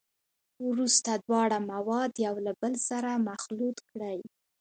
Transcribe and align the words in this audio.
وروسته 0.67 1.11
دواړه 1.25 1.57
مواد 1.71 2.11
یو 2.25 2.35
له 2.45 2.53
بل 2.61 2.73
سره 2.89 3.11
مخلوط 3.29 3.77
کړئ. 3.89 4.19